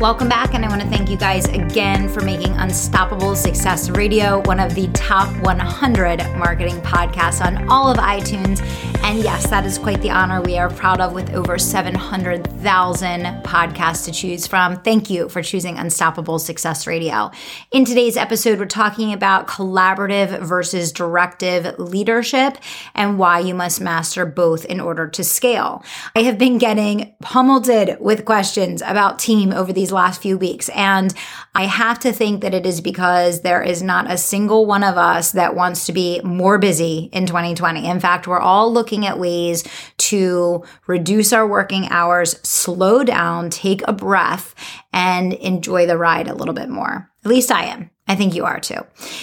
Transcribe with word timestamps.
Welcome 0.00 0.28
back, 0.28 0.54
and 0.54 0.64
I 0.64 0.68
want 0.68 0.80
to 0.80 0.86
thank 0.86 1.10
you 1.10 1.16
guys 1.16 1.46
again 1.46 2.08
for 2.08 2.20
making 2.20 2.52
Unstoppable 2.52 3.34
Success 3.34 3.90
Radio 3.90 4.40
one 4.42 4.60
of 4.60 4.76
the 4.76 4.86
top 4.92 5.28
100 5.42 6.18
marketing 6.36 6.80
podcasts 6.82 7.44
on 7.44 7.68
all 7.68 7.90
of 7.90 7.96
iTunes. 7.96 8.60
And 9.02 9.20
yes, 9.20 9.48
that 9.48 9.64
is 9.64 9.78
quite 9.78 10.02
the 10.02 10.10
honor 10.10 10.42
we 10.42 10.58
are 10.58 10.68
proud 10.68 11.00
of 11.00 11.14
with 11.14 11.32
over 11.32 11.58
700,000 11.58 13.20
podcasts 13.42 14.04
to 14.04 14.12
choose 14.12 14.46
from. 14.46 14.76
Thank 14.82 15.08
you 15.08 15.30
for 15.30 15.40
choosing 15.42 15.78
Unstoppable 15.78 16.38
Success 16.38 16.86
Radio. 16.86 17.30
In 17.70 17.86
today's 17.86 18.18
episode, 18.18 18.58
we're 18.58 18.66
talking 18.66 19.14
about 19.14 19.48
collaborative 19.48 20.40
versus 20.40 20.92
directive 20.92 21.78
leadership 21.78 22.58
and 22.94 23.18
why 23.18 23.38
you 23.38 23.54
must 23.54 23.80
master 23.80 24.26
both 24.26 24.66
in 24.66 24.78
order 24.78 25.08
to 25.08 25.24
scale. 25.24 25.82
I 26.14 26.24
have 26.24 26.36
been 26.36 26.58
getting 26.58 27.14
pummeled 27.22 27.68
with 28.00 28.26
questions 28.26 28.82
about 28.82 29.18
team 29.18 29.52
over 29.54 29.72
these 29.72 29.90
last 29.90 30.20
few 30.20 30.36
weeks. 30.36 30.68
And 30.70 31.14
I 31.54 31.64
have 31.64 31.98
to 32.00 32.12
think 32.12 32.42
that 32.42 32.52
it 32.52 32.66
is 32.66 32.82
because 32.82 33.40
there 33.40 33.62
is 33.62 33.82
not 33.82 34.10
a 34.10 34.18
single 34.18 34.66
one 34.66 34.84
of 34.84 34.98
us 34.98 35.32
that 35.32 35.54
wants 35.54 35.86
to 35.86 35.92
be 35.92 36.20
more 36.22 36.58
busy 36.58 37.08
in 37.12 37.24
2020. 37.24 37.86
In 37.88 38.00
fact, 38.00 38.26
we're 38.26 38.38
all 38.38 38.70
looking 38.70 38.87
at 38.96 39.18
ways 39.18 39.64
to 39.98 40.64
reduce 40.86 41.32
our 41.32 41.46
working 41.46 41.88
hours, 41.90 42.38
slow 42.42 43.04
down, 43.04 43.50
take 43.50 43.82
a 43.86 43.92
breath, 43.92 44.54
and 44.92 45.32
enjoy 45.34 45.86
the 45.86 45.98
ride 45.98 46.28
a 46.28 46.34
little 46.34 46.54
bit 46.54 46.68
more. 46.68 47.10
At 47.24 47.30
least 47.30 47.50
I 47.50 47.64
am. 47.64 47.90
I 48.10 48.16
think 48.16 48.34
you 48.34 48.46
are 48.46 48.58
too. 48.58 48.78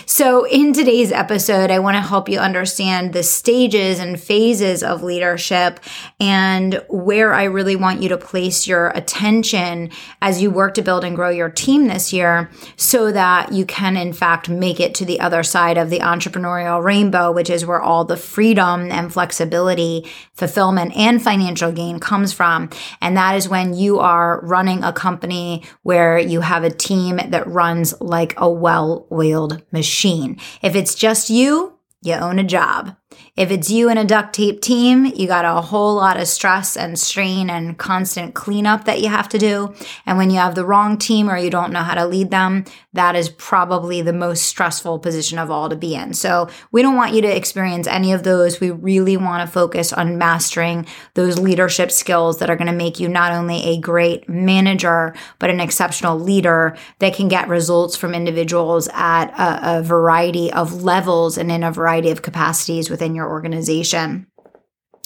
So, 0.05 0.45
in 0.45 0.71
today's 0.71 1.11
episode, 1.11 1.71
I 1.71 1.79
want 1.79 1.95
to 1.95 2.01
help 2.01 2.29
you 2.29 2.37
understand 2.37 3.13
the 3.13 3.23
stages 3.23 3.97
and 3.97 4.19
phases 4.19 4.83
of 4.83 5.01
leadership 5.01 5.79
and 6.19 6.79
where 6.87 7.33
I 7.33 7.45
really 7.45 7.75
want 7.75 8.03
you 8.03 8.09
to 8.09 8.17
place 8.17 8.67
your 8.67 8.89
attention 8.89 9.89
as 10.21 10.39
you 10.39 10.51
work 10.51 10.75
to 10.75 10.83
build 10.83 11.03
and 11.03 11.15
grow 11.15 11.29
your 11.29 11.49
team 11.49 11.87
this 11.87 12.13
year 12.13 12.51
so 12.75 13.11
that 13.11 13.51
you 13.51 13.65
can, 13.65 13.97
in 13.97 14.13
fact, 14.13 14.49
make 14.49 14.79
it 14.79 14.93
to 14.95 15.05
the 15.05 15.19
other 15.19 15.41
side 15.41 15.79
of 15.79 15.89
the 15.89 15.99
entrepreneurial 16.01 16.83
rainbow, 16.83 17.31
which 17.31 17.49
is 17.49 17.65
where 17.65 17.81
all 17.81 18.05
the 18.05 18.15
freedom 18.15 18.91
and 18.91 19.11
flexibility, 19.11 20.07
fulfillment, 20.35 20.95
and 20.95 21.23
financial 21.23 21.71
gain 21.71 21.99
comes 21.99 22.33
from. 22.33 22.69
And 23.01 23.17
that 23.17 23.35
is 23.35 23.49
when 23.49 23.73
you 23.73 23.97
are 23.97 24.41
running 24.41 24.83
a 24.83 24.93
company 24.93 25.63
where 25.81 26.19
you 26.19 26.41
have 26.41 26.63
a 26.63 26.69
team 26.69 27.19
that 27.29 27.47
runs 27.47 27.99
like 27.99 28.35
a 28.37 28.47
well 28.47 28.74
well 28.75 29.07
oiled 29.11 29.63
machine. 29.71 30.37
If 30.61 30.75
it's 30.75 30.95
just 30.95 31.29
you, 31.29 31.79
you 32.01 32.13
own 32.13 32.39
a 32.39 32.43
job. 32.43 32.95
If 33.35 33.51
it's 33.51 33.69
you 33.69 33.89
and 33.89 33.99
a 33.99 34.05
duct 34.05 34.33
tape 34.33 34.61
team, 34.61 35.05
you 35.05 35.27
got 35.27 35.43
a 35.43 35.59
whole 35.59 35.95
lot 35.95 36.17
of 36.17 36.25
stress 36.25 36.77
and 36.77 36.97
strain 36.97 37.49
and 37.49 37.77
constant 37.77 38.33
cleanup 38.33 38.85
that 38.85 39.01
you 39.01 39.09
have 39.09 39.27
to 39.29 39.37
do. 39.37 39.73
And 40.05 40.17
when 40.17 40.29
you 40.29 40.37
have 40.37 40.55
the 40.55 40.65
wrong 40.65 40.97
team 40.97 41.29
or 41.29 41.37
you 41.37 41.49
don't 41.49 41.73
know 41.73 41.83
how 41.83 41.95
to 41.95 42.05
lead 42.05 42.31
them, 42.31 42.63
that 42.93 43.13
is 43.13 43.27
probably 43.27 44.01
the 44.01 44.13
most 44.13 44.43
stressful 44.43 44.99
position 44.99 45.37
of 45.37 45.51
all 45.51 45.67
to 45.67 45.75
be 45.75 45.95
in. 45.95 46.13
So 46.13 46.47
we 46.71 46.81
don't 46.81 46.95
want 46.95 47.13
you 47.13 47.21
to 47.23 47.35
experience 47.35 47.87
any 47.87 48.13
of 48.13 48.23
those. 48.23 48.61
We 48.61 48.71
really 48.71 49.17
want 49.17 49.45
to 49.45 49.51
focus 49.51 49.91
on 49.91 50.17
mastering 50.17 50.87
those 51.15 51.37
leadership 51.37 51.91
skills 51.91 52.39
that 52.39 52.49
are 52.49 52.55
going 52.55 52.67
to 52.67 52.73
make 52.73 53.01
you 53.01 53.09
not 53.09 53.33
only 53.33 53.61
a 53.63 53.81
great 53.81 54.29
manager, 54.29 55.13
but 55.39 55.49
an 55.49 55.59
exceptional 55.59 56.17
leader 56.17 56.77
that 56.99 57.13
can 57.13 57.27
get 57.27 57.49
results 57.49 57.97
from 57.97 58.13
individuals 58.13 58.87
at 58.93 59.25
a, 59.31 59.79
a 59.79 59.83
variety 59.83 60.53
of 60.53 60.83
levels 60.83 61.37
and 61.37 61.51
in 61.51 61.63
a 61.63 61.71
variety 61.71 62.11
of 62.11 62.21
capacities 62.21 62.89
within 62.89 63.13
your 63.13 63.24
organization. 63.27 64.27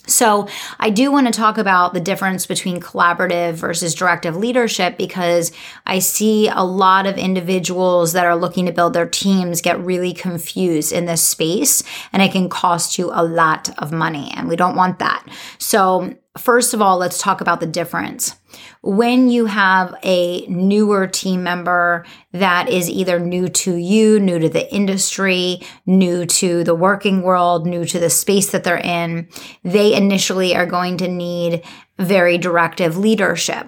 So, 0.09 0.47
I 0.79 0.89
do 0.89 1.11
want 1.11 1.27
to 1.27 1.33
talk 1.33 1.57
about 1.57 1.93
the 1.93 1.99
difference 1.99 2.45
between 2.45 2.79
collaborative 2.79 3.53
versus 3.53 3.93
directive 3.93 4.35
leadership 4.35 4.97
because 4.97 5.51
I 5.85 5.99
see 5.99 6.47
a 6.47 6.63
lot 6.63 7.05
of 7.05 7.17
individuals 7.17 8.13
that 8.13 8.25
are 8.25 8.35
looking 8.35 8.65
to 8.65 8.71
build 8.71 8.93
their 8.93 9.07
teams 9.07 9.61
get 9.61 9.79
really 9.79 10.13
confused 10.13 10.91
in 10.91 11.05
this 11.05 11.21
space, 11.21 11.83
and 12.11 12.23
it 12.23 12.31
can 12.31 12.49
cost 12.49 12.97
you 12.97 13.11
a 13.13 13.23
lot 13.23 13.69
of 13.77 13.91
money, 13.91 14.31
and 14.35 14.47
we 14.47 14.55
don't 14.55 14.75
want 14.75 14.99
that. 14.99 15.23
So, 15.59 16.15
first 16.37 16.73
of 16.73 16.81
all, 16.81 16.97
let's 16.97 17.21
talk 17.21 17.41
about 17.41 17.59
the 17.59 17.67
difference 17.67 18.35
when 18.81 19.29
you 19.29 19.45
have 19.45 19.93
a 20.03 20.45
newer 20.47 21.07
team 21.07 21.43
member 21.43 22.05
that 22.31 22.69
is 22.69 22.89
either 22.89 23.19
new 23.19 23.47
to 23.49 23.75
you, 23.75 24.19
new 24.19 24.39
to 24.39 24.49
the 24.49 24.73
industry, 24.73 25.61
new 25.85 26.25
to 26.25 26.63
the 26.63 26.75
working 26.75 27.21
world, 27.21 27.67
new 27.67 27.85
to 27.85 27.99
the 27.99 28.09
space 28.09 28.51
that 28.51 28.63
they're 28.63 28.77
in, 28.77 29.27
they 29.63 29.93
initially 29.93 30.55
are 30.55 30.65
going 30.65 30.97
to 30.97 31.07
need 31.07 31.63
very 31.97 32.37
directive 32.37 32.97
leadership. 32.97 33.67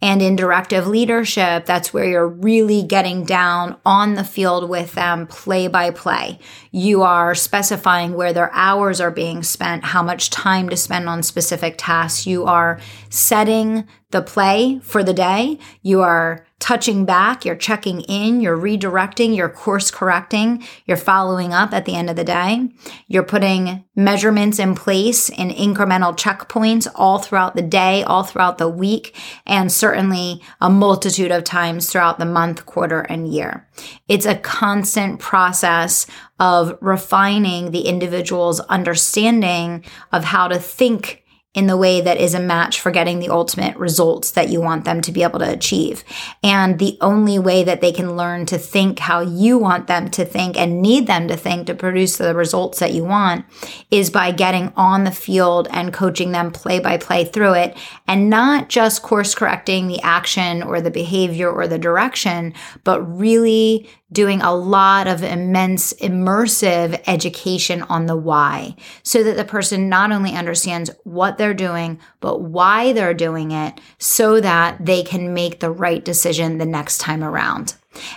And 0.00 0.22
in 0.22 0.36
directive 0.36 0.86
leadership, 0.86 1.66
that's 1.66 1.92
where 1.92 2.04
you're 2.04 2.28
really 2.28 2.82
getting 2.82 3.24
down 3.24 3.76
on 3.84 4.14
the 4.14 4.24
field 4.24 4.68
with 4.68 4.92
them 4.92 5.26
play 5.26 5.68
by 5.68 5.90
play. 5.90 6.38
You 6.70 7.02
are 7.02 7.34
specifying 7.34 8.14
where 8.14 8.32
their 8.32 8.52
hours 8.52 9.00
are 9.00 9.10
being 9.10 9.42
spent, 9.42 9.84
how 9.84 10.02
much 10.02 10.30
time 10.30 10.68
to 10.68 10.76
spend 10.76 11.08
on 11.08 11.22
specific 11.22 11.74
tasks. 11.78 12.26
You 12.26 12.44
are 12.44 12.80
setting 13.10 13.86
the 14.10 14.22
play 14.22 14.78
for 14.82 15.02
the 15.02 15.14
day. 15.14 15.58
You 15.82 16.02
are 16.02 16.46
touching 16.62 17.04
back, 17.04 17.44
you're 17.44 17.56
checking 17.56 18.02
in, 18.02 18.40
you're 18.40 18.56
redirecting, 18.56 19.34
you're 19.34 19.48
course 19.48 19.90
correcting, 19.90 20.62
you're 20.86 20.96
following 20.96 21.52
up 21.52 21.72
at 21.72 21.86
the 21.86 21.96
end 21.96 22.08
of 22.08 22.14
the 22.14 22.22
day. 22.22 22.68
You're 23.08 23.24
putting 23.24 23.84
measurements 23.96 24.60
in 24.60 24.76
place 24.76 25.28
in 25.28 25.50
incremental 25.50 26.16
checkpoints 26.16 26.86
all 26.94 27.18
throughout 27.18 27.56
the 27.56 27.62
day, 27.62 28.04
all 28.04 28.22
throughout 28.22 28.58
the 28.58 28.68
week, 28.68 29.16
and 29.44 29.72
certainly 29.72 30.40
a 30.60 30.70
multitude 30.70 31.32
of 31.32 31.42
times 31.42 31.90
throughout 31.90 32.20
the 32.20 32.24
month, 32.24 32.64
quarter, 32.64 33.00
and 33.00 33.26
year. 33.26 33.68
It's 34.06 34.24
a 34.24 34.36
constant 34.36 35.18
process 35.18 36.06
of 36.38 36.78
refining 36.80 37.72
the 37.72 37.86
individual's 37.88 38.60
understanding 38.60 39.84
of 40.12 40.22
how 40.22 40.46
to 40.46 40.60
think 40.60 41.21
in 41.54 41.66
the 41.66 41.76
way 41.76 42.00
that 42.00 42.16
is 42.16 42.32
a 42.32 42.40
match 42.40 42.80
for 42.80 42.90
getting 42.90 43.18
the 43.18 43.28
ultimate 43.28 43.76
results 43.76 44.30
that 44.30 44.48
you 44.48 44.58
want 44.58 44.86
them 44.86 45.02
to 45.02 45.12
be 45.12 45.22
able 45.22 45.38
to 45.38 45.52
achieve. 45.52 46.02
And 46.42 46.78
the 46.78 46.96
only 47.02 47.38
way 47.38 47.62
that 47.62 47.82
they 47.82 47.92
can 47.92 48.16
learn 48.16 48.46
to 48.46 48.56
think 48.56 49.00
how 49.00 49.20
you 49.20 49.58
want 49.58 49.86
them 49.86 50.08
to 50.12 50.24
think 50.24 50.56
and 50.56 50.80
need 50.80 51.06
them 51.06 51.28
to 51.28 51.36
think 51.36 51.66
to 51.66 51.74
produce 51.74 52.16
the 52.16 52.34
results 52.34 52.78
that 52.78 52.94
you 52.94 53.04
want 53.04 53.44
is 53.90 54.08
by 54.08 54.30
getting 54.30 54.72
on 54.76 55.04
the 55.04 55.10
field 55.10 55.68
and 55.70 55.92
coaching 55.92 56.32
them 56.32 56.52
play 56.52 56.80
by 56.80 56.96
play 56.96 57.26
through 57.26 57.52
it 57.52 57.76
and 58.08 58.30
not 58.30 58.70
just 58.70 59.02
course 59.02 59.34
correcting 59.34 59.88
the 59.88 60.00
action 60.00 60.62
or 60.62 60.80
the 60.80 60.90
behavior 60.90 61.50
or 61.50 61.68
the 61.68 61.78
direction, 61.78 62.54
but 62.82 63.02
really 63.02 63.90
doing 64.12 64.42
a 64.42 64.54
lot 64.54 65.06
of 65.06 65.22
immense 65.22 65.92
immersive 65.94 67.02
education 67.06 67.82
on 67.82 68.06
the 68.06 68.16
why 68.16 68.76
so 69.02 69.22
that 69.22 69.36
the 69.36 69.44
person 69.44 69.88
not 69.88 70.12
only 70.12 70.32
understands 70.34 70.90
what 71.04 71.38
they're 71.42 71.54
doing, 71.54 71.98
but 72.20 72.40
why 72.40 72.92
they're 72.92 73.14
doing 73.14 73.50
it 73.50 73.80
so 73.98 74.40
that 74.40 74.84
they 74.86 75.02
can 75.02 75.34
make 75.34 75.58
the 75.58 75.70
right 75.70 76.04
decision 76.04 76.58
the 76.58 76.66
next 76.66 76.98
time 76.98 77.24
around. 77.24 77.74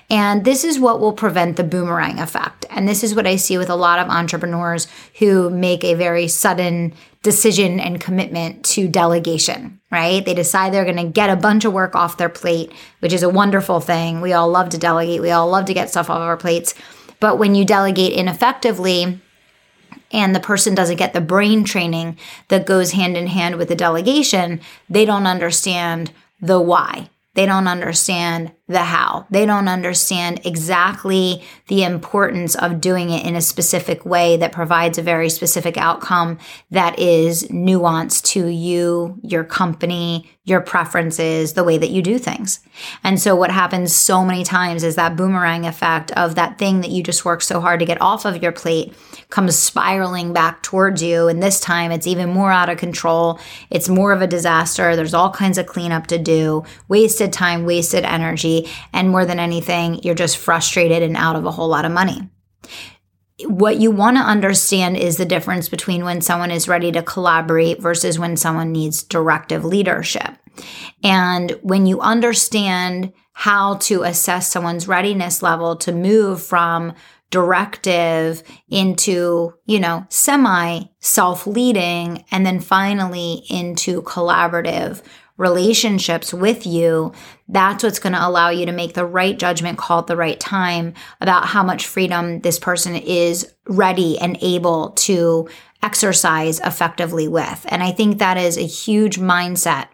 And 0.09 0.45
this 0.45 0.63
is 0.63 0.79
what 0.79 0.99
will 0.99 1.11
prevent 1.11 1.57
the 1.57 1.63
boomerang 1.63 2.19
effect. 2.19 2.65
And 2.69 2.87
this 2.87 3.03
is 3.03 3.15
what 3.15 3.25
I 3.25 3.35
see 3.35 3.57
with 3.57 3.69
a 3.69 3.75
lot 3.75 3.99
of 3.99 4.09
entrepreneurs 4.09 4.87
who 5.17 5.49
make 5.49 5.83
a 5.83 5.95
very 5.95 6.27
sudden 6.27 6.93
decision 7.23 7.79
and 7.79 7.99
commitment 7.99 8.63
to 8.63 8.87
delegation, 8.87 9.81
right? 9.91 10.23
They 10.23 10.35
decide 10.35 10.71
they're 10.71 10.85
going 10.85 10.97
to 10.97 11.11
get 11.11 11.31
a 11.31 11.35
bunch 11.35 11.65
of 11.65 11.73
work 11.73 11.95
off 11.95 12.17
their 12.17 12.29
plate, 12.29 12.71
which 12.99 13.13
is 13.13 13.23
a 13.23 13.29
wonderful 13.29 13.79
thing. 13.79 14.21
We 14.21 14.33
all 14.33 14.47
love 14.47 14.69
to 14.69 14.77
delegate, 14.77 15.21
we 15.21 15.31
all 15.31 15.49
love 15.49 15.65
to 15.65 15.73
get 15.73 15.89
stuff 15.89 16.11
off 16.11 16.19
our 16.19 16.37
plates. 16.37 16.75
But 17.19 17.39
when 17.39 17.55
you 17.55 17.65
delegate 17.65 18.13
ineffectively, 18.13 19.19
and 20.11 20.35
the 20.35 20.39
person 20.39 20.75
doesn't 20.75 20.97
get 20.97 21.13
the 21.13 21.21
brain 21.21 21.63
training 21.63 22.17
that 22.47 22.65
goes 22.65 22.91
hand 22.91 23.17
in 23.17 23.27
hand 23.27 23.55
with 23.55 23.67
the 23.67 23.75
delegation, 23.75 24.61
they 24.89 25.05
don't 25.05 25.27
understand 25.27 26.11
the 26.41 26.59
why. 26.59 27.09
They 27.33 27.45
don't 27.45 27.67
understand 27.67 28.51
the 28.67 28.79
how. 28.79 29.27
They 29.29 29.45
don't 29.45 29.67
understand 29.67 30.41
exactly 30.43 31.43
the 31.67 31.83
importance 31.83 32.55
of 32.55 32.81
doing 32.81 33.11
it 33.11 33.25
in 33.25 33.35
a 33.35 33.41
specific 33.41 34.05
way 34.05 34.37
that 34.37 34.51
provides 34.51 34.97
a 34.97 35.03
very 35.03 35.29
specific 35.29 35.77
outcome 35.77 36.39
that 36.71 36.97
is 36.97 37.43
nuanced 37.49 38.23
to 38.33 38.47
you, 38.47 39.19
your 39.21 39.43
company, 39.43 40.31
your 40.45 40.61
preferences, 40.61 41.53
the 41.53 41.63
way 41.63 41.77
that 41.77 41.89
you 41.89 42.03
do 42.03 42.19
things. 42.19 42.59
And 43.03 43.19
so 43.19 43.35
what 43.35 43.49
happens 43.49 43.95
so 43.95 44.23
many 44.23 44.43
times 44.43 44.83
is 44.83 44.95
that 44.95 45.15
boomerang 45.15 45.65
effect 45.65 46.11
of 46.11 46.35
that 46.35 46.59
thing 46.59 46.81
that 46.81 46.91
you 46.91 47.01
just 47.01 47.25
worked 47.25 47.43
so 47.43 47.59
hard 47.59 47.79
to 47.79 47.85
get 47.85 47.99
off 47.99 48.25
of 48.25 48.41
your 48.41 48.51
plate 48.51 48.93
comes 49.29 49.57
spiraling 49.57 50.33
back 50.33 50.61
towards 50.61 51.01
you. 51.01 51.27
And 51.27 51.41
this 51.41 51.59
time 51.59 51.91
it's 51.91 52.05
even 52.05 52.29
more 52.29 52.51
out 52.51 52.69
of 52.69 52.77
control. 52.77 53.39
It's 53.71 53.89
more 53.89 54.11
of 54.11 54.21
a 54.21 54.27
disaster. 54.27 54.95
There's 54.95 55.15
all 55.15 55.31
kinds 55.31 55.57
of 55.57 55.65
cleanup 55.65 56.05
to 56.07 56.19
do, 56.19 56.63
wasted 56.87 57.33
time, 57.33 57.65
wasted 57.65 58.05
energy. 58.05 58.54
And 58.93 59.09
more 59.09 59.25
than 59.25 59.39
anything, 59.39 60.01
you're 60.03 60.15
just 60.15 60.37
frustrated 60.37 61.03
and 61.03 61.17
out 61.17 61.35
of 61.35 61.45
a 61.45 61.51
whole 61.51 61.67
lot 61.67 61.85
of 61.85 61.91
money 61.91 62.29
what 63.47 63.77
you 63.77 63.91
want 63.91 64.17
to 64.17 64.23
understand 64.23 64.95
is 64.95 65.17
the 65.17 65.25
difference 65.25 65.67
between 65.67 66.05
when 66.05 66.21
someone 66.21 66.51
is 66.51 66.67
ready 66.67 66.91
to 66.91 67.03
collaborate 67.03 67.81
versus 67.81 68.17
when 68.17 68.37
someone 68.37 68.71
needs 68.71 69.03
directive 69.03 69.65
leadership. 69.65 70.37
And 71.03 71.51
when 71.61 71.85
you 71.85 71.99
understand 71.99 73.11
how 73.33 73.75
to 73.75 74.03
assess 74.03 74.49
someone's 74.49 74.87
readiness 74.87 75.43
level 75.43 75.75
to 75.77 75.91
move 75.91 76.41
from 76.41 76.93
directive 77.29 78.41
into, 78.69 79.53
you 79.65 79.79
know, 79.79 80.05
semi 80.09 80.83
self 80.99 81.45
leading, 81.45 82.23
and 82.31 82.45
then 82.45 82.61
finally 82.61 83.43
into 83.49 84.01
collaborative 84.03 85.01
relationships 85.37 86.33
with 86.33 86.65
you, 86.65 87.11
that's 87.47 87.83
what's 87.83 87.99
going 87.99 88.13
to 88.13 88.27
allow 88.27 88.49
you 88.49 88.65
to 88.65 88.71
make 88.71 88.93
the 88.93 89.05
right 89.05 89.37
judgment 89.37 89.77
call 89.77 89.99
at 89.99 90.07
the 90.07 90.15
right 90.15 90.39
time 90.39 90.93
about 91.19 91.47
how 91.47 91.63
much 91.63 91.85
freedom 91.85 92.39
this 92.41 92.57
person 92.57 92.95
is 92.95 93.53
ready 93.67 94.17
and 94.19 94.37
able 94.41 94.91
to 94.91 95.47
exercise 95.83 96.59
effectively 96.61 97.27
with. 97.27 97.65
And 97.69 97.83
I 97.83 97.91
think 97.91 98.17
that 98.17 98.37
is 98.37 98.57
a 98.57 98.61
huge 98.61 99.17
mindset 99.17 99.87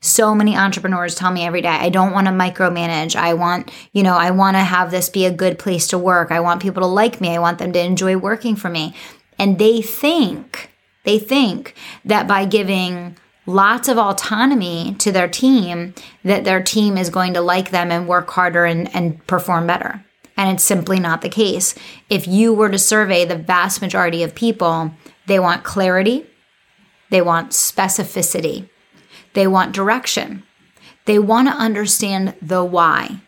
so 0.00 0.34
many 0.34 0.56
entrepreneurs 0.56 1.14
tell 1.14 1.30
me 1.30 1.44
every 1.44 1.62
day, 1.62 1.68
I 1.68 1.88
don't 1.88 2.12
want 2.12 2.26
to 2.26 2.32
micromanage. 2.32 3.16
I 3.16 3.34
want, 3.34 3.70
you 3.92 4.02
know, 4.02 4.14
I 4.14 4.30
want 4.30 4.56
to 4.56 4.60
have 4.60 4.90
this 4.90 5.08
be 5.08 5.24
a 5.24 5.32
good 5.32 5.58
place 5.58 5.88
to 5.88 5.98
work. 5.98 6.30
I 6.30 6.40
want 6.40 6.62
people 6.62 6.82
to 6.82 6.86
like 6.86 7.20
me. 7.20 7.34
I 7.34 7.38
want 7.38 7.58
them 7.58 7.72
to 7.72 7.80
enjoy 7.80 8.16
working 8.16 8.56
for 8.56 8.68
me. 8.68 8.94
And 9.38 9.58
they 9.58 9.82
think, 9.82 10.70
they 11.04 11.18
think 11.18 11.74
that 12.04 12.28
by 12.28 12.44
giving 12.44 13.16
lots 13.46 13.88
of 13.88 13.98
autonomy 13.98 14.94
to 14.98 15.12
their 15.12 15.28
team, 15.28 15.94
that 16.22 16.44
their 16.44 16.62
team 16.62 16.96
is 16.96 17.10
going 17.10 17.34
to 17.34 17.40
like 17.40 17.70
them 17.70 17.90
and 17.90 18.08
work 18.08 18.30
harder 18.30 18.64
and, 18.64 18.94
and 18.94 19.24
perform 19.26 19.66
better. 19.66 20.04
And 20.36 20.54
it's 20.54 20.64
simply 20.64 20.98
not 20.98 21.22
the 21.22 21.28
case. 21.28 21.74
If 22.10 22.26
you 22.26 22.52
were 22.52 22.70
to 22.70 22.78
survey 22.78 23.24
the 23.24 23.36
vast 23.36 23.80
majority 23.80 24.22
of 24.22 24.34
people, 24.34 24.92
they 25.26 25.38
want 25.38 25.64
clarity, 25.64 26.26
they 27.10 27.22
want 27.22 27.50
specificity, 27.50 28.68
they 29.34 29.46
want 29.46 29.72
direction. 29.72 30.42
They 31.06 31.18
want 31.18 31.48
to 31.48 31.54
understand 31.54 32.34
the 32.40 32.64
why. 32.64 33.20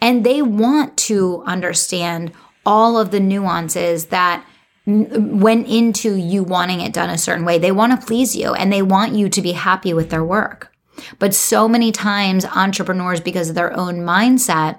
And 0.00 0.24
they 0.24 0.42
want 0.42 0.96
to 0.98 1.42
understand 1.46 2.32
all 2.64 2.98
of 2.98 3.10
the 3.10 3.20
nuances 3.20 4.06
that 4.06 4.44
went 4.88 5.68
into 5.68 6.14
you 6.14 6.42
wanting 6.42 6.80
it 6.80 6.94
done 6.94 7.10
a 7.10 7.18
certain 7.18 7.44
way. 7.44 7.58
They 7.58 7.72
want 7.72 7.98
to 7.98 8.06
please 8.06 8.34
you 8.34 8.54
and 8.54 8.72
they 8.72 8.80
want 8.80 9.12
you 9.12 9.28
to 9.28 9.42
be 9.42 9.52
happy 9.52 9.92
with 9.92 10.08
their 10.08 10.24
work. 10.24 10.72
But 11.18 11.34
so 11.34 11.68
many 11.68 11.92
times, 11.92 12.46
entrepreneurs, 12.46 13.20
because 13.20 13.50
of 13.50 13.54
their 13.54 13.76
own 13.76 13.96
mindset, 13.96 14.78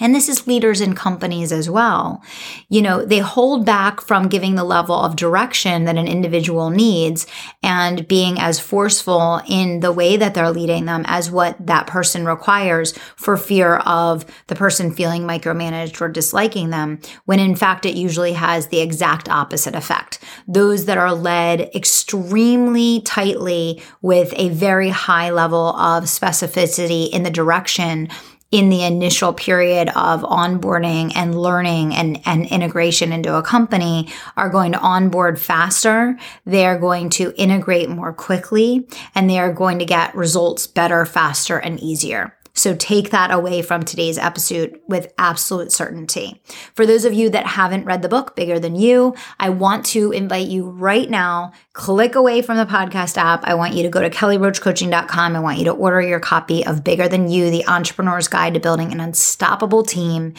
and 0.00 0.14
this 0.14 0.28
is 0.28 0.46
leaders 0.46 0.80
in 0.80 0.94
companies 0.94 1.52
as 1.52 1.70
well. 1.70 2.22
You 2.68 2.82
know, 2.82 3.04
they 3.04 3.18
hold 3.18 3.64
back 3.64 4.00
from 4.00 4.28
giving 4.28 4.54
the 4.54 4.64
level 4.64 4.94
of 4.94 5.16
direction 5.16 5.84
that 5.84 5.96
an 5.96 6.08
individual 6.08 6.70
needs 6.70 7.26
and 7.62 8.06
being 8.06 8.38
as 8.38 8.60
forceful 8.60 9.40
in 9.48 9.80
the 9.80 9.92
way 9.92 10.16
that 10.16 10.34
they're 10.34 10.50
leading 10.50 10.84
them 10.84 11.04
as 11.06 11.30
what 11.30 11.56
that 11.66 11.86
person 11.86 12.26
requires 12.26 12.92
for 13.16 13.36
fear 13.36 13.76
of 13.76 14.24
the 14.48 14.54
person 14.54 14.92
feeling 14.92 15.22
micromanaged 15.22 16.00
or 16.00 16.08
disliking 16.08 16.70
them, 16.70 17.00
when 17.24 17.40
in 17.40 17.56
fact 17.56 17.86
it 17.86 17.96
usually 17.96 18.32
has 18.32 18.68
the 18.68 18.80
exact 18.80 19.28
opposite 19.28 19.74
effect. 19.74 20.22
Those 20.46 20.84
that 20.86 20.98
are 20.98 21.14
led 21.14 21.70
extremely 21.74 23.00
tightly 23.02 23.82
with 24.02 24.32
a 24.36 24.50
very 24.50 24.90
high 24.90 25.30
level 25.30 25.68
of 25.76 26.04
specificity 26.04 27.10
in 27.10 27.22
the 27.22 27.30
direction 27.30 28.08
in 28.56 28.70
the 28.70 28.84
initial 28.84 29.34
period 29.34 29.88
of 29.90 30.22
onboarding 30.22 31.12
and 31.14 31.38
learning 31.38 31.94
and, 31.94 32.18
and 32.24 32.46
integration 32.46 33.12
into 33.12 33.34
a 33.36 33.42
company 33.42 34.08
are 34.34 34.48
going 34.48 34.72
to 34.72 34.78
onboard 34.78 35.38
faster. 35.38 36.18
They're 36.46 36.78
going 36.78 37.10
to 37.10 37.34
integrate 37.36 37.90
more 37.90 38.14
quickly 38.14 38.88
and 39.14 39.28
they 39.28 39.38
are 39.38 39.52
going 39.52 39.78
to 39.80 39.84
get 39.84 40.14
results 40.14 40.66
better, 40.66 41.04
faster, 41.04 41.58
and 41.58 41.78
easier. 41.80 42.34
So 42.56 42.74
take 42.74 43.10
that 43.10 43.30
away 43.30 43.62
from 43.62 43.84
today's 43.84 44.18
episode 44.18 44.80
with 44.88 45.12
absolute 45.18 45.70
certainty. 45.70 46.42
For 46.74 46.86
those 46.86 47.04
of 47.04 47.12
you 47.12 47.28
that 47.30 47.46
haven't 47.46 47.84
read 47.84 48.00
the 48.00 48.08
book, 48.08 48.34
Bigger 48.34 48.58
Than 48.58 48.74
You, 48.74 49.14
I 49.38 49.50
want 49.50 49.84
to 49.86 50.10
invite 50.10 50.48
you 50.48 50.70
right 50.70 51.08
now, 51.08 51.52
click 51.74 52.14
away 52.14 52.40
from 52.40 52.56
the 52.56 52.64
podcast 52.64 53.18
app. 53.18 53.44
I 53.44 53.54
want 53.54 53.74
you 53.74 53.82
to 53.82 53.90
go 53.90 54.00
to 54.00 54.08
kellyroachcoaching.com. 54.08 55.36
I 55.36 55.40
want 55.40 55.58
you 55.58 55.64
to 55.66 55.72
order 55.72 56.00
your 56.00 56.18
copy 56.18 56.64
of 56.64 56.82
Bigger 56.82 57.08
Than 57.08 57.28
You, 57.28 57.50
the 57.50 57.66
entrepreneur's 57.66 58.26
guide 58.26 58.54
to 58.54 58.60
building 58.60 58.90
an 58.90 59.00
unstoppable 59.00 59.82
team. 59.82 60.32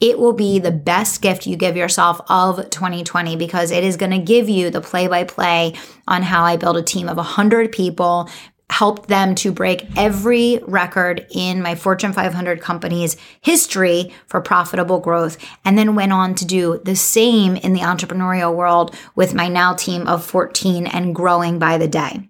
It 0.00 0.18
will 0.18 0.32
be 0.32 0.60
the 0.60 0.70
best 0.70 1.22
gift 1.22 1.44
you 1.46 1.56
give 1.56 1.76
yourself 1.76 2.20
of 2.28 2.70
2020 2.70 3.34
because 3.34 3.72
it 3.72 3.82
is 3.82 3.96
going 3.96 4.12
to 4.12 4.18
give 4.18 4.48
you 4.48 4.70
the 4.70 4.80
play 4.80 5.08
by 5.08 5.24
play 5.24 5.74
on 6.06 6.22
how 6.22 6.44
I 6.44 6.56
build 6.56 6.76
a 6.76 6.82
team 6.82 7.08
of 7.08 7.16
100 7.16 7.72
people 7.72 8.30
helped 8.70 9.08
them 9.08 9.34
to 9.36 9.52
break 9.52 9.86
every 9.96 10.60
record 10.66 11.26
in 11.30 11.62
my 11.62 11.74
Fortune 11.74 12.12
500 12.12 12.60
company's 12.60 13.16
history 13.40 14.12
for 14.26 14.40
profitable 14.40 15.00
growth, 15.00 15.36
and 15.64 15.78
then 15.78 15.94
went 15.94 16.12
on 16.12 16.34
to 16.34 16.44
do 16.44 16.80
the 16.84 16.96
same 16.96 17.56
in 17.56 17.72
the 17.72 17.80
entrepreneurial 17.80 18.54
world 18.54 18.94
with 19.14 19.34
my 19.34 19.48
now 19.48 19.74
team 19.74 20.06
of 20.06 20.24
14 20.24 20.86
and 20.86 21.14
growing 21.14 21.58
by 21.58 21.78
the 21.78 21.88
day. 21.88 22.28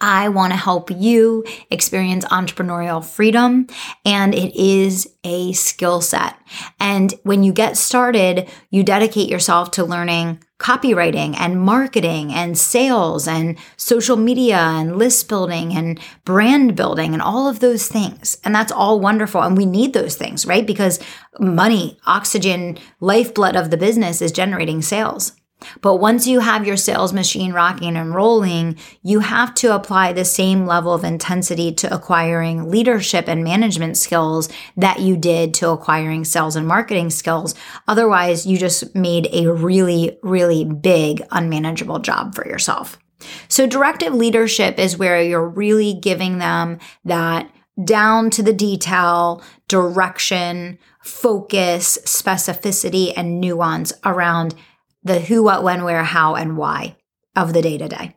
I 0.00 0.30
want 0.30 0.52
to 0.52 0.56
help 0.56 0.90
you 0.90 1.44
experience 1.70 2.24
entrepreneurial 2.26 3.04
freedom 3.04 3.66
and 4.04 4.34
it 4.34 4.58
is 4.58 5.14
a 5.24 5.52
skill 5.52 6.00
set. 6.00 6.36
And 6.78 7.12
when 7.22 7.42
you 7.42 7.52
get 7.52 7.76
started, 7.76 8.48
you 8.70 8.82
dedicate 8.82 9.28
yourself 9.28 9.72
to 9.72 9.84
learning 9.84 10.42
copywriting 10.60 11.34
and 11.38 11.60
marketing 11.60 12.32
and 12.32 12.56
sales 12.56 13.26
and 13.26 13.58
social 13.76 14.16
media 14.16 14.58
and 14.58 14.96
list 14.96 15.28
building 15.28 15.72
and 15.74 15.98
brand 16.24 16.76
building 16.76 17.12
and 17.12 17.22
all 17.22 17.48
of 17.48 17.60
those 17.60 17.88
things. 17.88 18.36
And 18.44 18.54
that's 18.54 18.70
all 18.70 19.00
wonderful. 19.00 19.42
And 19.42 19.56
we 19.56 19.66
need 19.66 19.94
those 19.94 20.16
things, 20.16 20.46
right? 20.46 20.66
Because 20.66 21.00
money, 21.40 21.98
oxygen, 22.06 22.78
lifeblood 23.00 23.56
of 23.56 23.70
the 23.70 23.78
business 23.78 24.20
is 24.20 24.30
generating 24.30 24.82
sales. 24.82 25.32
But 25.80 25.96
once 25.96 26.26
you 26.26 26.40
have 26.40 26.66
your 26.66 26.76
sales 26.76 27.12
machine 27.12 27.52
rocking 27.52 27.96
and 27.96 28.14
rolling, 28.14 28.76
you 29.02 29.20
have 29.20 29.54
to 29.56 29.74
apply 29.74 30.12
the 30.12 30.24
same 30.24 30.66
level 30.66 30.92
of 30.92 31.04
intensity 31.04 31.72
to 31.74 31.94
acquiring 31.94 32.70
leadership 32.70 33.28
and 33.28 33.44
management 33.44 33.96
skills 33.96 34.48
that 34.76 35.00
you 35.00 35.16
did 35.16 35.54
to 35.54 35.70
acquiring 35.70 36.24
sales 36.24 36.56
and 36.56 36.66
marketing 36.66 37.10
skills. 37.10 37.54
Otherwise, 37.86 38.46
you 38.46 38.58
just 38.58 38.94
made 38.94 39.28
a 39.32 39.52
really, 39.52 40.18
really 40.22 40.64
big, 40.64 41.22
unmanageable 41.30 41.98
job 41.98 42.34
for 42.34 42.46
yourself. 42.46 42.98
So 43.48 43.66
directive 43.66 44.14
leadership 44.14 44.78
is 44.78 44.96
where 44.96 45.22
you're 45.22 45.46
really 45.46 45.94
giving 45.94 46.38
them 46.38 46.78
that 47.04 47.50
down 47.84 48.30
to 48.30 48.42
the 48.42 48.52
detail, 48.52 49.42
direction, 49.68 50.78
focus, 51.02 51.98
specificity, 52.04 53.12
and 53.16 53.40
nuance 53.40 53.92
around 54.04 54.54
the 55.02 55.20
who, 55.20 55.42
what, 55.42 55.62
when, 55.62 55.84
where, 55.84 56.04
how, 56.04 56.34
and 56.34 56.56
why 56.56 56.96
of 57.36 57.52
the 57.52 57.62
day 57.62 57.78
to 57.78 57.88
day. 57.88 58.16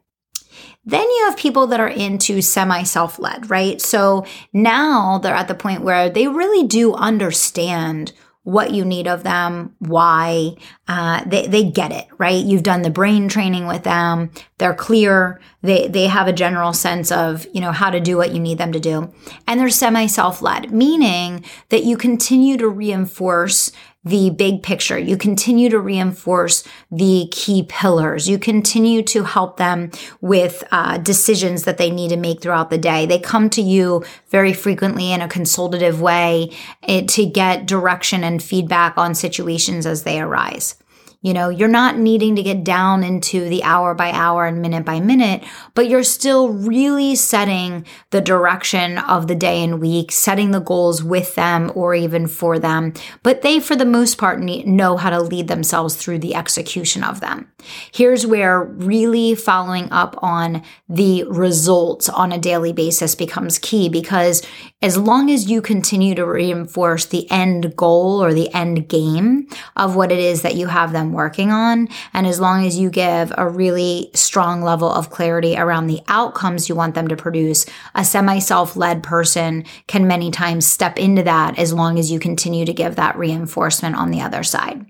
Then 0.86 1.02
you 1.02 1.26
have 1.26 1.38
people 1.38 1.68
that 1.68 1.80
are 1.80 1.88
into 1.88 2.42
semi 2.42 2.84
self 2.84 3.20
led, 3.20 3.50
right? 3.50 3.82
So 3.82 4.26
now 4.52 5.18
they're 5.18 5.36
at 5.36 5.48
the 5.48 5.56
point 5.56 5.82
where 5.82 6.10
they 6.10 6.28
really 6.28 6.68
do 6.68 6.94
understand 6.94 8.12
what 8.44 8.72
you 8.72 8.84
need 8.84 9.08
of 9.08 9.24
them, 9.24 9.74
why. 9.80 10.56
Uh, 10.86 11.24
they, 11.26 11.48
they 11.48 11.64
get 11.64 11.94
it, 11.94 12.08
right? 12.18 12.44
You've 12.44 12.64
done 12.64 12.82
the 12.82 12.90
brain 12.90 13.30
training 13.30 13.68
with 13.68 13.84
them. 13.84 14.32
They're 14.58 14.74
clear. 14.74 15.40
They, 15.62 15.88
they 15.88 16.08
have 16.08 16.28
a 16.28 16.34
general 16.34 16.74
sense 16.74 17.10
of, 17.10 17.48
you 17.54 17.62
know, 17.62 17.72
how 17.72 17.90
to 17.90 18.02
do 18.02 18.18
what 18.18 18.34
you 18.34 18.42
need 18.42 18.58
them 18.58 18.74
to 18.74 18.82
do. 18.82 19.14
And 19.48 19.60
they're 19.60 19.70
semi 19.70 20.08
self 20.08 20.42
led, 20.42 20.72
meaning 20.72 21.46
that 21.70 21.86
you 21.86 21.96
continue 21.96 22.58
to 22.58 22.68
reinforce 22.68 23.72
the 24.06 24.30
big 24.30 24.64
picture. 24.64 24.98
You 24.98 25.18
continue 25.18 25.70
to 25.70 25.80
reinforce 25.80 26.64
the 26.92 27.28
key 27.32 27.64
pillars. 27.64 28.28
You 28.28 28.38
continue 28.38 29.02
to 29.04 29.24
help 29.24 29.58
them 29.58 29.92
with 30.20 30.64
uh, 30.72 30.98
decisions 30.98 31.64
that 31.64 31.78
they 31.78 31.90
need 31.90 32.10
to 32.10 32.18
make 32.18 32.42
throughout 32.42 32.70
the 32.70 32.78
day. 32.78 33.06
They 33.06 33.20
come 33.20 33.50
to 33.52 33.62
you 33.62 34.04
very 34.30 34.54
frequently 34.54 35.12
in 35.14 35.22
a 35.22 35.28
consultative 35.28 36.02
way 36.02 36.52
eh, 36.84 37.06
to 37.08 37.26
get 37.26 37.66
direction 37.66 38.24
and 38.24 38.44
feedback 38.44 38.98
on 38.98 39.16
situations 39.16 39.86
as 39.86 40.04
they 40.04 40.20
arise. 40.20 40.76
You 41.24 41.34
know, 41.34 41.48
you're 41.48 41.70
not 41.70 41.98
needing 41.98 42.36
to 42.36 42.44
get 42.44 42.66
down 42.66 43.02
into 43.02 43.48
the 43.48 43.64
hour 43.64 43.96
by 43.96 44.12
hour 44.12 44.46
and 44.46 44.62
minute 44.62 44.84
by 44.84 45.00
minute, 45.00 45.42
but 45.74 45.88
you're 45.88 46.04
still 46.04 46.50
really 46.50 47.16
setting 47.16 47.86
the 48.10 48.20
direction 48.20 48.98
of 48.98 49.28
the 49.28 49.36
day 49.36 49.64
and 49.64 49.80
week, 49.80 50.12
setting 50.12 50.52
the 50.52 50.60
goals 50.60 51.02
with 51.02 51.34
them 51.36 51.72
or 51.76 51.96
even 51.96 52.28
for 52.28 52.60
them. 52.60 52.94
But 53.24 53.42
they, 53.42 53.62
for 53.62 53.78
the 53.78 53.86
most 53.86 54.18
part, 54.18 54.42
know 54.42 54.98
how 54.98 55.10
to 55.10 55.22
lead 55.22 55.48
themselves 55.48 55.96
through 55.96 56.20
the 56.20 56.36
execution 56.36 57.06
of 57.06 57.22
them. 57.22 57.50
Here's 57.94 58.28
where 58.28 58.62
really 58.62 59.34
following 59.34 59.90
up 59.92 60.22
on 60.22 60.62
the 60.90 61.24
results 61.24 62.10
on 62.10 62.34
a 62.34 62.38
daily 62.38 62.74
basis 62.74 63.16
becomes 63.16 63.60
key 63.60 63.88
because 63.88 64.42
as 64.84 64.98
long 64.98 65.32
as 65.32 65.50
you 65.50 65.62
continue 65.62 66.14
to 66.14 66.26
reinforce 66.26 67.06
the 67.06 67.30
end 67.32 67.74
goal 67.78 68.22
or 68.22 68.34
the 68.34 68.54
end 68.54 68.90
game 68.90 69.48
of 69.78 69.96
what 69.96 70.12
it 70.12 70.20
is 70.20 70.42
that 70.42 70.56
you 70.56 70.68
have 70.68 70.92
them 70.92 71.14
working 71.14 71.52
on. 71.52 71.88
And 72.14 72.28
as 72.28 72.42
long 72.42 72.66
as 72.66 72.78
you 72.78 72.90
give 72.90 73.32
a 73.38 73.48
really 73.48 74.12
strong 74.14 74.62
level 74.62 74.92
of 74.92 75.10
clarity 75.10 75.56
around 75.58 75.88
the 75.88 76.02
outcomes 76.10 76.68
you 76.68 76.76
want 76.76 76.96
them 76.96 77.08
to 77.08 77.16
produce, 77.16 77.66
a 77.96 78.04
semi 78.04 78.40
self 78.40 78.76
led 78.76 79.04
person 79.04 79.64
can 79.88 80.06
many 80.06 80.32
times 80.32 80.68
step 80.68 81.00
into 81.00 81.24
that 81.24 81.58
as 81.58 81.72
long 81.72 81.98
as 81.98 82.12
you 82.12 82.20
continue 82.20 82.66
to 82.66 82.74
give 82.74 82.98
that 82.98 83.18
reinforcement 83.18 83.96
on 83.96 84.12
the 84.12 84.20
other 84.20 84.44
side. 84.44 84.86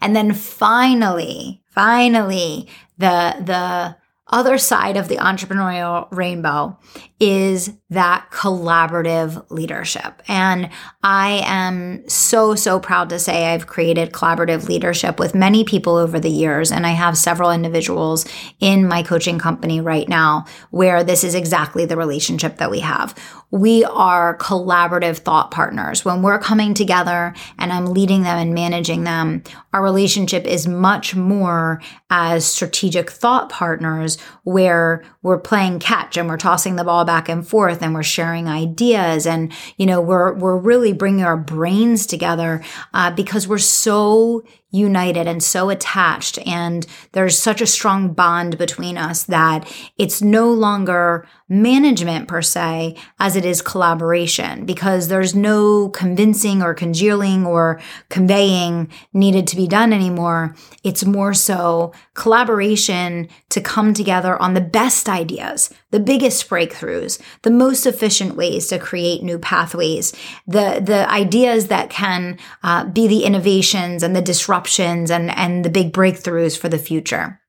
And 0.00 0.16
then 0.16 0.32
finally, 0.34 1.62
finally, 1.70 2.68
the, 2.98 3.36
the, 3.44 3.96
other 4.28 4.58
side 4.58 4.96
of 4.96 5.08
the 5.08 5.16
entrepreneurial 5.16 6.08
rainbow 6.10 6.76
is 7.18 7.70
that 7.88 8.28
collaborative 8.30 9.48
leadership. 9.50 10.22
And 10.28 10.68
I 11.02 11.42
am 11.46 12.06
so, 12.08 12.54
so 12.54 12.78
proud 12.78 13.08
to 13.10 13.18
say 13.18 13.54
I've 13.54 13.66
created 13.66 14.12
collaborative 14.12 14.68
leadership 14.68 15.18
with 15.18 15.34
many 15.34 15.64
people 15.64 15.96
over 15.96 16.20
the 16.20 16.30
years. 16.30 16.70
And 16.70 16.86
I 16.86 16.90
have 16.90 17.16
several 17.16 17.52
individuals 17.52 18.26
in 18.60 18.86
my 18.86 19.02
coaching 19.02 19.38
company 19.38 19.80
right 19.80 20.08
now 20.08 20.44
where 20.70 21.04
this 21.04 21.24
is 21.24 21.34
exactly 21.34 21.86
the 21.86 21.96
relationship 21.96 22.58
that 22.58 22.70
we 22.70 22.80
have. 22.80 23.14
We 23.52 23.84
are 23.84 24.36
collaborative 24.38 25.18
thought 25.18 25.52
partners. 25.52 26.04
When 26.04 26.22
we're 26.22 26.40
coming 26.40 26.74
together 26.74 27.32
and 27.58 27.72
I'm 27.72 27.86
leading 27.86 28.24
them 28.24 28.36
and 28.36 28.52
managing 28.52 29.04
them, 29.04 29.44
our 29.72 29.82
relationship 29.82 30.44
is 30.44 30.66
much 30.66 31.14
more 31.14 31.80
as 32.10 32.44
strategic 32.44 33.10
thought 33.10 33.48
partners 33.48 34.18
where 34.42 35.04
we're 35.22 35.38
playing 35.38 35.78
catch 35.78 36.16
and 36.16 36.28
we're 36.28 36.36
tossing 36.36 36.76
the 36.76 36.84
ball 36.84 37.05
back 37.06 37.28
and 37.28 37.46
forth 37.46 37.80
and 37.82 37.94
we're 37.94 38.02
sharing 38.02 38.48
ideas 38.48 39.26
and 39.26 39.52
you 39.76 39.86
know 39.86 40.00
we're 40.00 40.34
we're 40.34 40.56
really 40.56 40.92
bringing 40.92 41.24
our 41.24 41.36
brains 41.36 42.06
together 42.06 42.62
uh, 42.92 43.10
because 43.10 43.48
we're 43.48 43.58
so 43.58 44.42
united 44.76 45.26
and 45.26 45.42
so 45.42 45.70
attached 45.70 46.38
and 46.46 46.86
there's 47.12 47.38
such 47.38 47.60
a 47.60 47.66
strong 47.66 48.12
bond 48.12 48.58
between 48.58 48.98
us 48.98 49.24
that 49.24 49.66
it's 49.98 50.20
no 50.20 50.52
longer 50.52 51.26
management 51.48 52.26
per 52.26 52.42
se 52.42 52.96
as 53.20 53.36
it 53.36 53.44
is 53.44 53.62
collaboration 53.62 54.66
because 54.66 55.06
there's 55.06 55.34
no 55.34 55.88
convincing 55.90 56.60
or 56.60 56.74
congealing 56.74 57.46
or 57.46 57.80
conveying 58.08 58.90
needed 59.12 59.46
to 59.46 59.54
be 59.54 59.68
done 59.68 59.92
anymore. 59.92 60.56
It's 60.82 61.04
more 61.04 61.34
so 61.34 61.92
collaboration 62.14 63.28
to 63.50 63.60
come 63.60 63.94
together 63.94 64.40
on 64.42 64.54
the 64.54 64.60
best 64.60 65.08
ideas 65.08 65.70
the 65.92 66.00
biggest 66.00 66.48
breakthroughs 66.48 67.20
the 67.42 67.50
most 67.50 67.86
efficient 67.86 68.34
ways 68.34 68.66
to 68.66 68.78
create 68.78 69.22
new 69.22 69.38
pathways 69.38 70.12
the 70.46 70.80
the 70.84 71.08
ideas 71.10 71.68
that 71.68 71.90
can 71.90 72.38
uh, 72.62 72.84
be 72.84 73.06
the 73.06 73.24
innovations 73.24 74.02
and 74.02 74.16
the 74.16 74.22
disruptions 74.22 74.65
disruptions 74.66 75.10
and, 75.10 75.30
and 75.36 75.64
the 75.64 75.70
big 75.70 75.92
breakthroughs 75.92 76.58
for 76.58 76.68
the 76.68 76.78
future. 76.78 77.40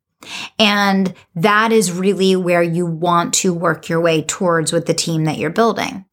And 0.58 1.14
that 1.36 1.72
is 1.72 1.92
really 1.92 2.36
where 2.36 2.64
you 2.64 2.86
want 2.86 3.34
to 3.36 3.54
work 3.54 3.90
your 3.90 4.02
way 4.02 4.24
towards 4.24 4.72
with 4.72 4.86
the 4.86 4.94
team 4.94 5.26
that 5.26 5.38
you're 5.38 5.50
building. 5.50 6.06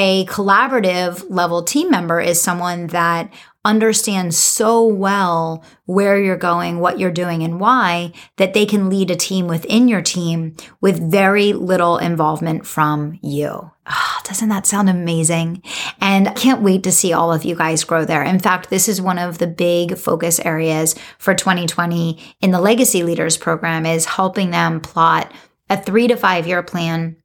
A 0.00 0.26
collaborative 0.26 1.24
level 1.28 1.64
team 1.64 1.90
member 1.90 2.20
is 2.20 2.40
someone 2.40 2.86
that 2.86 3.34
understands 3.64 4.38
so 4.38 4.86
well 4.86 5.64
where 5.86 6.16
you're 6.16 6.36
going, 6.36 6.78
what 6.78 7.00
you're 7.00 7.10
doing, 7.10 7.42
and 7.42 7.58
why 7.58 8.12
that 8.36 8.54
they 8.54 8.64
can 8.64 8.88
lead 8.88 9.10
a 9.10 9.16
team 9.16 9.48
within 9.48 9.88
your 9.88 10.00
team 10.00 10.54
with 10.80 11.10
very 11.10 11.52
little 11.52 11.98
involvement 11.98 12.64
from 12.64 13.18
you. 13.22 13.72
Oh, 13.90 14.20
doesn't 14.22 14.50
that 14.50 14.68
sound 14.68 14.88
amazing? 14.88 15.64
And 16.00 16.28
I 16.28 16.32
can't 16.32 16.62
wait 16.62 16.84
to 16.84 16.92
see 16.92 17.12
all 17.12 17.32
of 17.32 17.44
you 17.44 17.56
guys 17.56 17.82
grow 17.82 18.04
there. 18.04 18.22
In 18.22 18.38
fact, 18.38 18.70
this 18.70 18.88
is 18.88 19.02
one 19.02 19.18
of 19.18 19.38
the 19.38 19.48
big 19.48 19.98
focus 19.98 20.38
areas 20.38 20.94
for 21.18 21.34
2020 21.34 22.36
in 22.40 22.52
the 22.52 22.60
Legacy 22.60 23.02
Leaders 23.02 23.36
program 23.36 23.84
is 23.84 24.04
helping 24.04 24.52
them 24.52 24.80
plot 24.80 25.34
a 25.68 25.76
three 25.76 26.06
to 26.06 26.16
five 26.16 26.46
year 26.46 26.62
plan 26.62 27.16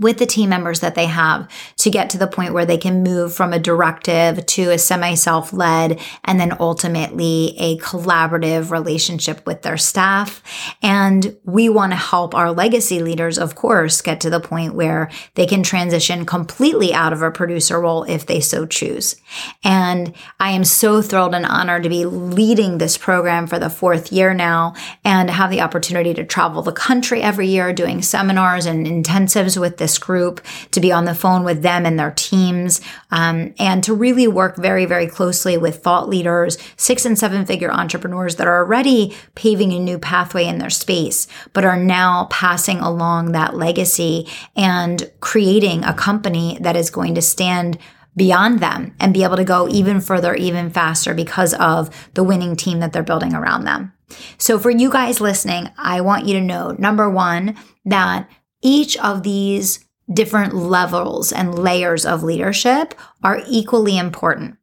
with 0.00 0.18
the 0.18 0.26
team 0.26 0.50
members 0.50 0.80
that 0.80 0.94
they 0.94 1.06
have 1.06 1.48
to 1.76 1.90
get 1.90 2.10
to 2.10 2.18
the 2.18 2.26
point 2.26 2.52
where 2.52 2.66
they 2.66 2.76
can 2.76 3.02
move 3.02 3.34
from 3.34 3.52
a 3.52 3.58
directive 3.58 4.44
to 4.46 4.70
a 4.70 4.78
semi 4.78 5.14
self 5.14 5.52
led 5.52 5.98
and 6.24 6.38
then 6.38 6.56
ultimately 6.60 7.54
a 7.58 7.78
collaborative 7.78 8.70
relationship 8.70 9.44
with 9.46 9.62
their 9.62 9.76
staff. 9.76 10.42
And 10.82 11.36
we 11.44 11.68
want 11.68 11.92
to 11.92 11.96
help 11.96 12.34
our 12.34 12.52
legacy 12.52 13.00
leaders, 13.00 13.38
of 13.38 13.54
course, 13.54 14.00
get 14.02 14.20
to 14.20 14.30
the 14.30 14.40
point 14.40 14.74
where 14.74 15.10
they 15.34 15.46
can 15.46 15.62
transition 15.62 16.26
completely 16.26 16.92
out 16.92 17.12
of 17.12 17.22
a 17.22 17.30
producer 17.30 17.80
role 17.80 18.04
if 18.04 18.26
they 18.26 18.40
so 18.40 18.66
choose. 18.66 19.16
And 19.64 20.14
I 20.38 20.50
am 20.50 20.64
so 20.64 21.02
thrilled 21.02 21.34
and 21.34 21.46
honored 21.46 21.82
to 21.84 21.88
be 21.88 22.04
leading 22.04 22.78
this 22.78 22.96
program 22.96 23.46
for 23.46 23.58
the 23.58 23.70
fourth 23.70 24.12
year 24.12 24.34
now 24.34 24.74
and 25.04 25.30
have 25.30 25.50
the 25.50 25.62
opportunity 25.62 26.14
to 26.14 26.24
travel 26.24 26.62
the 26.62 26.72
country 26.72 27.22
every 27.22 27.48
year 27.48 27.72
doing 27.72 28.02
seminars 28.02 28.66
and 28.66 28.86
intensives 28.86 29.58
with 29.58 29.77
this 29.78 29.98
group, 29.98 30.40
to 30.72 30.80
be 30.80 30.92
on 30.92 31.04
the 31.04 31.14
phone 31.14 31.44
with 31.44 31.62
them 31.62 31.86
and 31.86 31.98
their 31.98 32.12
teams, 32.12 32.80
um, 33.10 33.54
and 33.58 33.82
to 33.84 33.94
really 33.94 34.28
work 34.28 34.56
very, 34.56 34.84
very 34.84 35.06
closely 35.06 35.56
with 35.56 35.82
thought 35.82 36.08
leaders, 36.08 36.58
six 36.76 37.04
and 37.04 37.18
seven 37.18 37.46
figure 37.46 37.70
entrepreneurs 37.70 38.36
that 38.36 38.46
are 38.46 38.58
already 38.58 39.16
paving 39.34 39.72
a 39.72 39.78
new 39.78 39.98
pathway 39.98 40.46
in 40.46 40.58
their 40.58 40.70
space, 40.70 41.26
but 41.52 41.64
are 41.64 41.78
now 41.78 42.26
passing 42.30 42.78
along 42.78 43.32
that 43.32 43.54
legacy 43.54 44.26
and 44.56 45.10
creating 45.20 45.84
a 45.84 45.94
company 45.94 46.58
that 46.60 46.76
is 46.76 46.90
going 46.90 47.14
to 47.14 47.22
stand 47.22 47.78
beyond 48.16 48.58
them 48.58 48.94
and 48.98 49.14
be 49.14 49.22
able 49.22 49.36
to 49.36 49.44
go 49.44 49.68
even 49.68 50.00
further, 50.00 50.34
even 50.34 50.70
faster 50.70 51.14
because 51.14 51.54
of 51.54 52.10
the 52.14 52.24
winning 52.24 52.56
team 52.56 52.80
that 52.80 52.92
they're 52.92 53.02
building 53.02 53.32
around 53.32 53.64
them. 53.64 53.92
So 54.38 54.58
for 54.58 54.70
you 54.70 54.90
guys 54.90 55.20
listening, 55.20 55.70
I 55.78 56.00
want 56.00 56.26
you 56.26 56.34
to 56.34 56.40
know 56.40 56.74
number 56.78 57.08
one, 57.08 57.56
that 57.84 58.28
each 58.62 58.96
of 58.98 59.22
these 59.22 59.84
different 60.12 60.54
levels 60.54 61.32
and 61.32 61.58
layers 61.58 62.06
of 62.06 62.22
leadership 62.22 62.94
are 63.22 63.42
equally 63.46 63.98
important. 63.98 64.56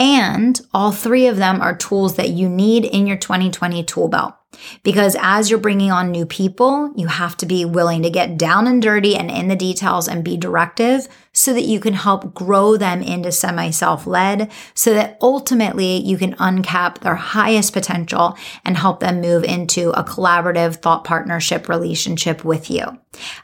And 0.00 0.60
all 0.72 0.90
three 0.90 1.26
of 1.28 1.36
them 1.36 1.60
are 1.60 1.76
tools 1.76 2.16
that 2.16 2.30
you 2.30 2.48
need 2.48 2.84
in 2.84 3.06
your 3.06 3.16
2020 3.16 3.84
tool 3.84 4.08
belt. 4.08 4.34
Because 4.82 5.16
as 5.20 5.50
you're 5.50 5.58
bringing 5.58 5.90
on 5.90 6.10
new 6.10 6.26
people, 6.26 6.92
you 6.96 7.06
have 7.06 7.36
to 7.38 7.46
be 7.46 7.64
willing 7.64 8.02
to 8.02 8.10
get 8.10 8.36
down 8.36 8.66
and 8.66 8.82
dirty 8.82 9.16
and 9.16 9.30
in 9.30 9.48
the 9.48 9.56
details 9.56 10.08
and 10.08 10.24
be 10.24 10.36
directive 10.36 11.08
so 11.34 11.52
that 11.52 11.64
you 11.64 11.80
can 11.80 11.92
help 11.92 12.32
grow 12.32 12.78
them 12.78 13.02
into 13.02 13.30
semi 13.30 13.70
self 13.70 14.06
led 14.06 14.50
so 14.72 14.94
that 14.94 15.18
ultimately 15.20 15.98
you 15.98 16.16
can 16.16 16.34
uncap 16.36 17.00
their 17.00 17.16
highest 17.16 17.72
potential 17.72 18.38
and 18.64 18.78
help 18.78 19.00
them 19.00 19.20
move 19.20 19.44
into 19.44 19.90
a 19.90 20.04
collaborative 20.04 20.76
thought 20.76 21.04
partnership 21.04 21.68
relationship 21.68 22.44
with 22.44 22.70
you. 22.70 22.84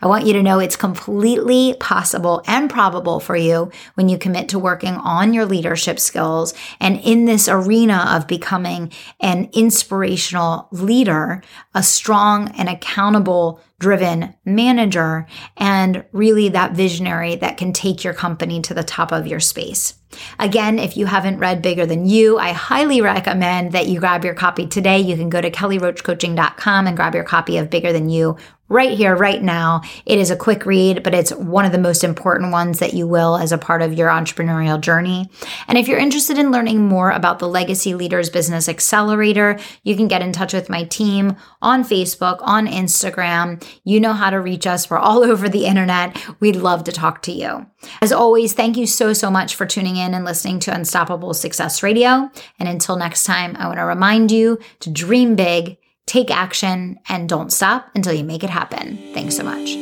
I 0.01 0.07
want 0.07 0.27
you 0.27 0.33
to 0.35 0.43
know 0.43 0.59
it's 0.59 0.77
completely 0.77 1.75
possible 1.79 2.43
and 2.47 2.71
probable 2.71 3.21
for 3.21 3.37
you 3.37 3.71
when 3.95 4.09
you 4.09 4.19
commit 4.19 4.49
to 4.51 4.59
working 4.59 4.95
on 4.95 5.35
your 5.35 5.45
leadership 5.45 5.99
skills 5.99 6.55
and 6.81 6.99
in 7.01 7.25
this 7.25 7.49
arena 7.49 8.07
of 8.11 8.27
becoming 8.27 8.93
an 9.21 9.51
inspirational 9.53 10.69
leader, 10.71 11.43
a 11.75 11.83
strong 11.83 12.49
and 12.57 12.69
accountable 12.69 13.61
driven 13.81 14.35
manager 14.45 15.27
and 15.57 16.05
really 16.13 16.51
that 16.51 16.73
visionary 16.73 17.35
that 17.37 17.57
can 17.57 17.73
take 17.73 18.05
your 18.05 18.15
company 18.15 18.61
to 18.61 18.75
the 18.75 18.85
top 18.85 19.11
of 19.11 19.27
your 19.27 19.41
space. 19.41 19.95
Again, 20.39 20.79
if 20.79 20.97
you 20.97 21.07
haven't 21.07 21.39
read 21.39 21.63
Bigger 21.63 21.87
Than 21.87 22.07
You, 22.07 22.39
I 22.39 22.53
highly 22.53 23.01
recommend 23.01 23.73
that 23.73 23.87
you 23.87 23.99
grab 23.99 24.25
your 24.25 24.35
copy 24.35 24.67
today. 24.67 25.01
You 25.01 25.17
can 25.17 25.31
go 25.31 25.41
to 25.41 25.51
kellyroachcoaching.com 25.51 26.87
and 26.87 26.97
grab 26.97 27.15
your 27.15 27.25
copy 27.25 27.59
of 27.59 27.71
Bigger 27.71 27.93
Than 27.93 28.09
You 28.09 28.37
right 28.71 28.97
here, 28.97 29.15
right 29.15 29.43
now. 29.43 29.83
It 30.07 30.19
is 30.19 30.31
a 30.31 30.37
quick 30.37 30.65
read, 30.65 31.03
but 31.03 31.13
it's 31.13 31.33
one 31.35 31.67
of 31.67 31.73
the 31.73 31.79
most 31.79 32.03
important 32.03 32.53
ones 32.53 32.79
that 32.79 32.95
you 32.95 33.07
will 33.07 33.37
as 33.37 33.53
a 33.53 33.59
part 33.59 33.83
of 33.83 33.93
your 33.93 34.09
entrepreneurial 34.09 34.81
journey. 34.81 35.29
And 35.69 35.77
if 35.77 35.89
you're 35.89 35.99
interested 35.99 36.39
in 36.39 36.53
learning 36.53 36.87
more 36.87 37.11
about 37.11 37.41
the 37.41 37.49
Legacy 37.49 37.95
Leaders 37.95 38.31
Business 38.31 38.69
Accelerator, 38.69 39.59
you 39.83 39.97
can 39.97 40.09
get 40.09 40.23
in 40.23 40.33
touch 40.33 40.55
with 40.55 40.71
my 40.71 40.85
team 40.85 41.37
on 41.61 41.83
Facebook, 41.83 42.39
on 42.43 42.69
Instagram. 42.69 43.63
You 43.85 43.99
know 43.99 44.13
how 44.13 44.31
to 44.31 44.41
reach 44.41 44.67
us. 44.67 44.89
We're 44.89 44.99
all 44.99 45.25
over 45.31 45.49
the 45.49 45.67
internet. 45.67 46.17
We'd 46.39 46.57
love 46.57 46.85
to 46.85 46.93
talk 46.93 47.23
to 47.23 47.33
you. 47.33 47.67
As 48.01 48.13
always, 48.13 48.53
thank 48.53 48.77
you 48.77 48.87
so, 48.87 49.13
so 49.13 49.31
much 49.31 49.57
for 49.57 49.67
tuning 49.67 49.97
in 49.97 50.15
and 50.15 50.25
listening 50.25 50.61
to 50.61 50.75
Unstoppable 50.75 51.35
Success 51.35 51.83
Radio. 51.83 52.31
And 52.59 52.69
until 52.69 52.97
next 52.97 53.25
time, 53.25 53.57
I 53.59 53.67
want 53.67 53.79
to 53.79 53.85
remind 53.85 54.31
you 54.31 54.59
to 54.81 54.91
dream 54.91 55.35
big 55.35 55.80
take 56.11 56.31
action, 56.31 56.99
and 57.09 57.29
don't 57.29 57.53
stop 57.53 57.89
until 57.95 58.13
you 58.13 58.25
make 58.25 58.43
it 58.43 58.51
happen. 58.51 58.99
Thanks 59.15 59.37
so 59.37 59.45
much. 59.45 59.77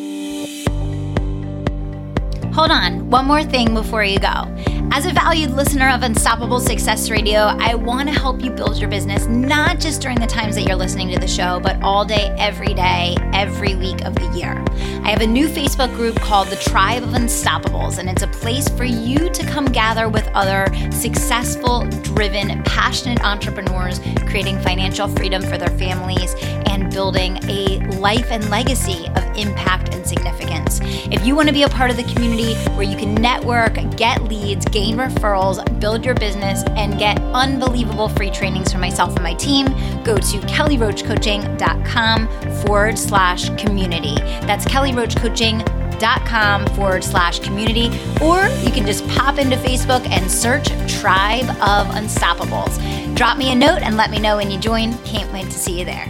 Hold 2.55 2.71
on, 2.71 3.09
one 3.09 3.25
more 3.25 3.43
thing 3.43 3.73
before 3.73 4.05
you 4.05 4.19
go. 4.19 4.45
As 4.91 5.07
a 5.07 5.13
valued 5.13 5.53
listener 5.53 5.89
of 5.89 6.03
Unstoppable 6.03 6.61
Success 6.61 7.09
Radio, 7.09 7.39
I 7.39 7.75
want 7.75 8.09
to 8.09 8.15
help 8.15 8.43
you 8.43 8.51
build 8.51 8.79
your 8.79 8.91
business 8.91 9.27
not 9.27 9.81
just 9.81 10.03
during 10.03 10.21
the 10.21 10.27
times 10.27 10.57
that 10.57 10.65
you're 10.65 10.77
listening 10.77 11.09
to 11.15 11.19
the 11.19 11.29
show, 11.29 11.61
but 11.61 11.81
all 11.83 12.05
day, 12.05 12.35
every 12.39 12.75
day, 12.75 13.17
every 13.39 13.77
week 13.77 14.05
of 14.05 14.17
the 14.17 14.27
year. 14.37 14.65
I 15.05 15.11
have 15.11 15.21
a 15.21 15.27
new 15.27 15.47
Facebook 15.47 15.95
group 15.95 16.17
called 16.17 16.49
the 16.49 16.57
Tribe 16.57 17.05
of 17.05 17.11
Unstoppables, 17.11 17.99
and 17.99 18.11
it's 18.11 18.23
a 18.23 18.27
place 18.27 18.69
for 18.69 18.83
you 18.83 19.31
to 19.31 19.47
come 19.47 19.67
gather 19.67 20.09
with 20.09 20.27
other 20.35 20.67
successful, 20.91 21.87
driven, 22.03 22.61
passionate 22.65 23.25
entrepreneurs 23.25 24.01
creating 24.27 24.61
financial 24.61 25.07
freedom 25.07 25.41
for 25.41 25.57
their 25.57 25.71
families 25.79 26.35
and 26.67 26.93
building 26.93 27.39
a 27.45 27.79
life 27.99 28.27
and 28.33 28.51
legacy 28.51 29.07
of 29.15 29.25
impact 29.37 29.95
and 29.95 30.05
significance. 30.05 30.81
If 30.83 31.25
you 31.25 31.37
want 31.37 31.47
to 31.49 31.55
be 31.55 31.63
a 31.63 31.69
part 31.69 31.91
of 31.93 31.97
the 31.97 32.03
community 32.03 32.55
where 32.71 32.83
you 32.83 32.97
can 32.97 33.15
network, 33.15 33.75
get 33.97 34.25
leads, 34.25 34.67
gain 34.67 34.97
referrals, 34.97 35.63
build 35.81 36.05
your 36.05 36.15
business, 36.15 36.65
and 36.71 36.99
get 36.99 37.21
unbelievable 37.33 38.09
free 38.09 38.31
trainings 38.31 38.73
from 38.73 38.81
myself 38.81 39.15
and 39.15 39.23
my 39.23 39.35
team, 39.35 39.67
go 40.03 40.17
to 40.17 40.39
kellyroachcoaching.com 40.49 42.29
forward 42.67 42.99
slash 43.37 43.63
community. 43.63 44.15
That's 44.47 44.65
kellyroachcoaching.com 44.65 46.67
forward 46.69 47.05
slash 47.05 47.41
community. 47.41 47.89
Or 48.23 48.47
you 48.63 48.73
can 48.73 48.87
just 48.87 49.07
pop 49.09 49.39
into 49.39 49.57
Facebook 49.57 50.09
and 50.09 50.31
search 50.31 50.69
Tribe 51.01 51.51
of 51.61 51.87
Unstoppables. 51.89 53.15
Drop 53.15 53.37
me 53.37 53.53
a 53.53 53.55
note 53.55 53.83
and 53.83 53.97
let 53.97 54.11
me 54.11 54.19
know 54.19 54.37
when 54.37 54.51
you 54.51 54.59
join. 54.59 54.97
Can't 54.99 55.31
wait 55.33 55.45
to 55.45 55.53
see 55.53 55.79
you 55.79 55.85
there. 55.85 56.09